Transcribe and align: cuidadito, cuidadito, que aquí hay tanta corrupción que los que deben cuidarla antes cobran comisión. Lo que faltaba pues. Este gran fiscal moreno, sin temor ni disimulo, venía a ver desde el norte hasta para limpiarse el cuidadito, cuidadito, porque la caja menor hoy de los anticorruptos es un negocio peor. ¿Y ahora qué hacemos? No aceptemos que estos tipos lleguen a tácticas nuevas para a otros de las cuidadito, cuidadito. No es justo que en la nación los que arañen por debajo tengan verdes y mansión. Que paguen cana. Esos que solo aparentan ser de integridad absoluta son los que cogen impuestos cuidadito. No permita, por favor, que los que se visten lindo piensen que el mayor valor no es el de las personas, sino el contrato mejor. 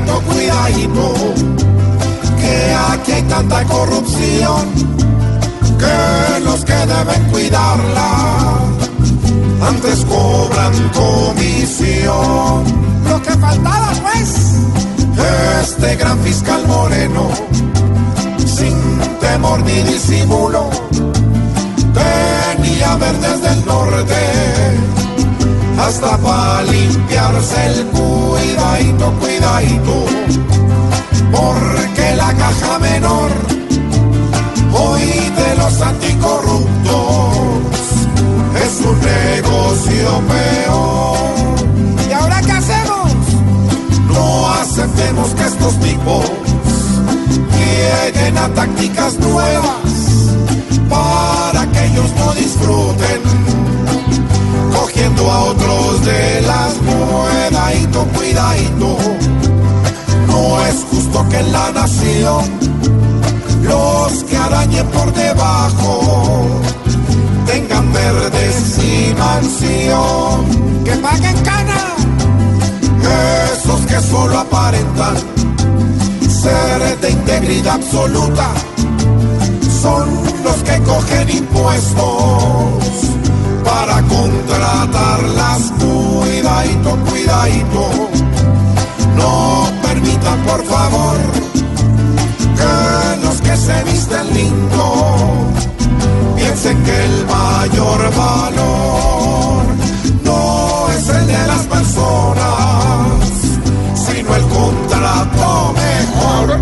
cuidadito, 0.00 0.20
cuidadito, 0.22 1.14
que 2.38 2.74
aquí 2.92 3.12
hay 3.12 3.22
tanta 3.22 3.64
corrupción 3.64 4.68
que 5.78 6.40
los 6.44 6.64
que 6.64 6.72
deben 6.72 7.24
cuidarla 7.30 8.58
antes 9.62 10.04
cobran 10.04 10.72
comisión. 10.90 12.64
Lo 13.08 13.22
que 13.22 13.30
faltaba 13.30 13.92
pues. 14.02 14.54
Este 15.62 15.96
gran 15.96 16.18
fiscal 16.20 16.66
moreno, 16.68 17.28
sin 18.46 18.76
temor 19.20 19.60
ni 19.62 19.82
disimulo, 19.82 20.70
venía 21.92 22.92
a 22.92 22.96
ver 22.96 23.16
desde 23.18 23.48
el 23.52 23.66
norte 23.66 24.57
hasta 25.88 26.18
para 26.18 26.62
limpiarse 26.64 27.66
el 27.66 27.86
cuidadito, 27.86 29.10
cuidadito, 29.20 30.04
porque 31.32 32.14
la 32.14 32.34
caja 32.34 32.78
menor 32.78 33.30
hoy 34.70 35.00
de 35.00 35.56
los 35.56 35.80
anticorruptos 35.80 37.36
es 38.64 38.80
un 38.84 39.00
negocio 39.00 40.22
peor. 40.28 41.16
¿Y 42.06 42.12
ahora 42.12 42.40
qué 42.42 42.52
hacemos? 42.52 43.12
No 44.12 44.50
aceptemos 44.60 45.30
que 45.30 45.44
estos 45.44 45.80
tipos 45.80 46.30
lleguen 47.56 48.36
a 48.36 48.48
tácticas 48.52 49.18
nuevas 49.20 49.78
para 50.90 51.37
a 55.30 55.44
otros 55.44 56.04
de 56.04 56.40
las 56.42 56.74
cuidadito, 56.74 58.04
cuidadito. 58.14 58.96
No 60.26 60.60
es 60.66 60.84
justo 60.90 61.28
que 61.28 61.38
en 61.38 61.52
la 61.52 61.72
nación 61.72 62.44
los 63.62 64.24
que 64.24 64.36
arañen 64.36 64.86
por 64.88 65.12
debajo 65.12 66.46
tengan 67.46 67.92
verdes 67.92 68.78
y 68.78 69.14
mansión. 69.14 70.84
Que 70.84 70.92
paguen 70.96 71.36
cana. 71.42 71.94
Esos 73.54 73.80
que 73.82 74.00
solo 74.00 74.38
aparentan 74.38 75.16
ser 76.28 77.00
de 77.00 77.10
integridad 77.10 77.74
absoluta 77.74 78.48
son 79.82 80.08
los 80.44 80.56
que 80.56 80.82
cogen 80.82 81.30
impuestos 81.30 83.17
cuidadito. 87.08 87.90
No 89.16 89.68
permita, 89.82 90.36
por 90.46 90.64
favor, 90.64 91.16
que 92.58 93.24
los 93.24 93.40
que 93.40 93.56
se 93.56 93.84
visten 93.84 94.34
lindo 94.34 94.84
piensen 96.36 96.82
que 96.82 97.04
el 97.04 97.26
mayor 97.26 98.14
valor 98.16 99.62
no 100.24 100.88
es 100.96 101.08
el 101.08 101.26
de 101.26 101.46
las 101.46 101.66
personas, 101.66 103.28
sino 103.94 104.34
el 104.34 104.42
contrato 104.48 105.74
mejor. 105.74 106.58